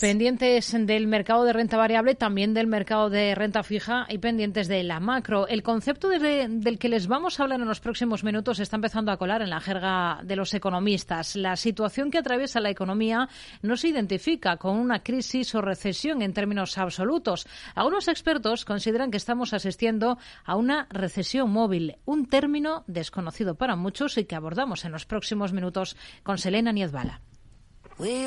[0.00, 4.82] Pendientes del mercado de renta variable, también del mercado de renta fija y pendientes de
[4.82, 5.46] la macro.
[5.46, 9.18] El concepto del que les vamos a hablar en los próximos minutos está empezando a
[9.18, 11.36] colar en la jerga de los economistas.
[11.36, 13.28] La situación que atraviesa la economía
[13.60, 17.46] no se identifica con una crisis o recesión en términos absolutos.
[17.74, 20.16] Algunos expertos consideran que estamos asistiendo
[20.46, 25.52] a una recesión móvil, un término desconocido para muchos y que abordamos en los próximos
[25.52, 27.20] minutos con Selena Niezbala.
[27.96, 28.26] we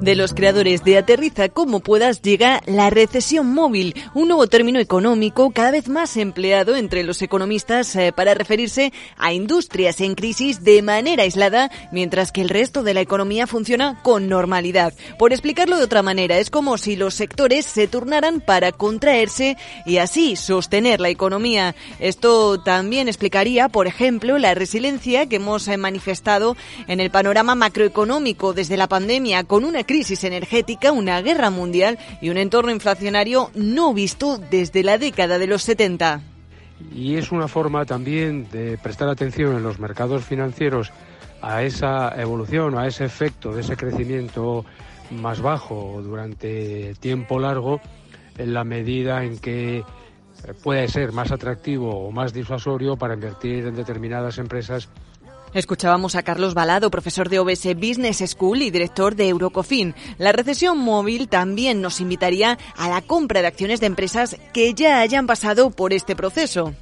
[0.00, 5.50] De los creadores de Aterriza como puedas llega la recesión móvil, un nuevo término económico
[5.50, 10.82] cada vez más empleado entre los economistas eh, para referirse a industrias en crisis de
[10.82, 14.94] manera aislada, mientras que el resto de la economía funciona con normalidad.
[15.18, 19.96] Por explicarlo de otra manera, es como si los sectores se turnaran para contraerse y
[19.96, 21.74] así sostener la economía.
[21.98, 26.56] Esto también explicaría, por ejemplo, la resiliencia que hemos eh, manifestado
[26.86, 32.28] en el panorama macroeconómico desde la pandemia con una crisis energética, una guerra mundial y
[32.28, 36.20] un entorno inflacionario no visto desde la década de los 70.
[36.94, 40.92] Y es una forma también de prestar atención en los mercados financieros
[41.42, 44.64] a esa evolución, a ese efecto de ese crecimiento
[45.10, 47.80] más bajo durante tiempo largo,
[48.36, 49.82] en la medida en que
[50.62, 54.88] puede ser más atractivo o más disuasorio para invertir en determinadas empresas
[55.58, 59.92] Escuchábamos a Carlos Balado, profesor de OBS Business School y director de Eurocofin.
[60.16, 65.00] La recesión móvil también nos invitaría a la compra de acciones de empresas que ya
[65.00, 66.74] hayan pasado por este proceso.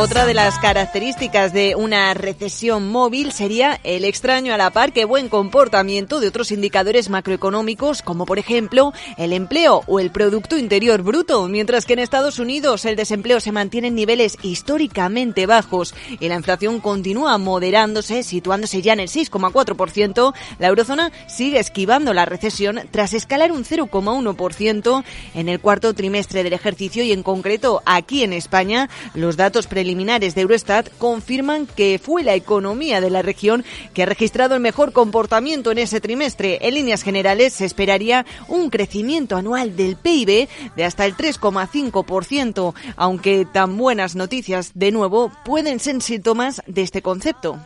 [0.00, 5.04] Otra de las características de una recesión móvil sería el extraño a la par que
[5.04, 11.02] buen comportamiento de otros indicadores macroeconómicos, como por ejemplo el empleo o el Producto Interior
[11.02, 16.28] Bruto, mientras que en Estados Unidos el desempleo se mantiene en niveles históricamente bajos y
[16.28, 22.80] la inflación continúa moderándose, situándose ya en el 6,4%, la eurozona sigue esquivando la recesión
[22.90, 25.04] tras escalar un 0,1%
[25.34, 29.89] en el cuarto trimestre del ejercicio y en concreto aquí en España los datos preliminares
[29.90, 34.92] de Eurostat confirman que fue la economía de la región que ha registrado el mejor
[34.92, 36.58] comportamiento en ese trimestre.
[36.62, 43.46] En líneas generales se esperaría un crecimiento anual del PIB de hasta el 3,5%, aunque
[43.52, 47.58] tan buenas noticias de nuevo pueden ser síntomas de este concepto.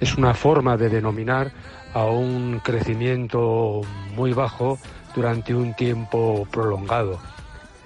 [0.00, 1.52] Es una forma de denominar
[1.94, 3.82] a un crecimiento
[4.16, 4.78] muy bajo
[5.14, 7.20] durante un tiempo prolongado.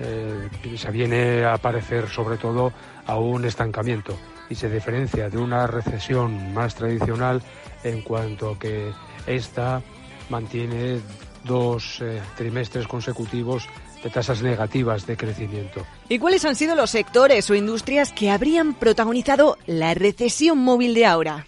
[0.01, 2.73] Eh, se viene a aparecer sobre todo
[3.07, 4.17] a un estancamiento
[4.49, 7.43] y se diferencia de una recesión más tradicional
[7.83, 8.93] en cuanto a que
[9.27, 9.83] esta
[10.29, 11.01] mantiene
[11.45, 13.69] dos eh, trimestres consecutivos
[14.03, 15.87] de tasas negativas de crecimiento.
[16.09, 21.07] ¿Y cuáles han sido los sectores o industrias que habrían protagonizado la recesión móvil de
[21.07, 21.47] ahora?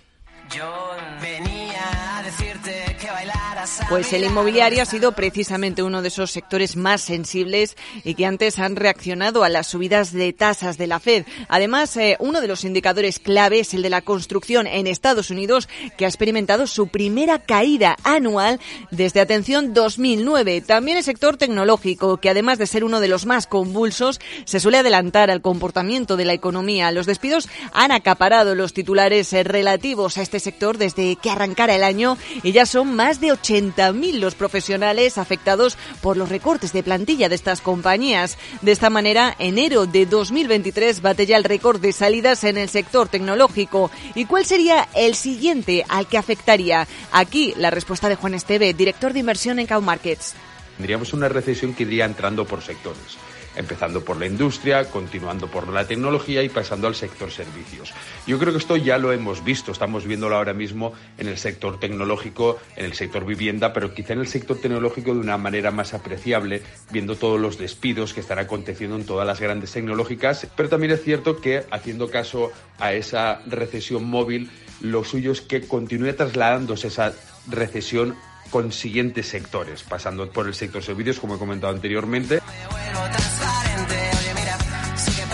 [3.89, 8.59] Pues el inmobiliario ha sido precisamente uno de esos sectores más sensibles y que antes
[8.59, 11.25] han reaccionado a las subidas de tasas de la Fed.
[11.49, 15.69] Además, eh, uno de los indicadores clave es el de la construcción en Estados Unidos,
[15.97, 18.61] que ha experimentado su primera caída anual
[18.91, 20.61] desde, atención, 2009.
[20.61, 24.79] También el sector tecnológico, que además de ser uno de los más convulsos, se suele
[24.79, 26.93] adelantar al comportamiento de la economía.
[26.93, 31.83] Los despidos han acaparado los titulares eh, relativos a este sector desde que arrancara el
[31.85, 36.83] año y ya son más de 80 80.000 los profesionales afectados por los recortes de
[36.83, 38.39] plantilla de estas compañías.
[38.63, 43.09] De esta manera, enero de 2023 bate ya el récord de salidas en el sector
[43.09, 43.91] tecnológico.
[44.15, 46.87] ¿Y cuál sería el siguiente al que afectaría?
[47.13, 50.35] Aquí la respuesta de Juan Esteve, director de inversión en Cow Markets.
[50.77, 53.17] Tendríamos una recesión que iría entrando por sectores
[53.57, 57.93] empezando por la industria, continuando por la tecnología y pasando al sector servicios.
[58.27, 61.81] Yo creo que esto ya lo hemos visto, estamos viéndolo ahora mismo en el sector
[61.81, 65.95] tecnológico, en el sector vivienda, pero quizá en el sector tecnológico de una manera más
[65.95, 70.93] apreciable, viendo todos los despidos que están aconteciendo en todas las grandes tecnológicas, pero también
[70.93, 74.51] es cierto que haciendo caso a esa recesión móvil,
[74.81, 77.13] lo suyo es que continúe trasladándose esa
[77.49, 78.17] recesión
[78.51, 82.41] con siguientes sectores, pasando por el sector servicios, como he comentado anteriormente.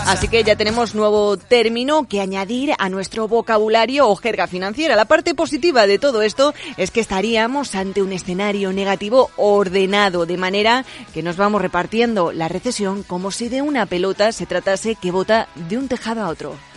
[0.05, 4.97] Así que ya tenemos nuevo término que añadir a nuestro vocabulario o jerga financiera.
[4.97, 10.37] La parte positiva de todo esto es que estaríamos ante un escenario negativo ordenado, de
[10.37, 15.11] manera que nos vamos repartiendo la recesión como si de una pelota se tratase que
[15.11, 16.72] bota de un tejado a otro.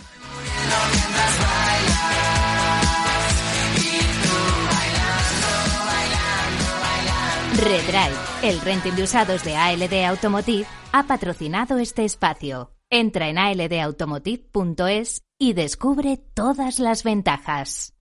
[7.57, 12.71] Redrive, el renting de usados de ALD Automotive, ha patrocinado este espacio.
[12.91, 17.96] Entra en aldautomotive.es y descubre todas las ventajas.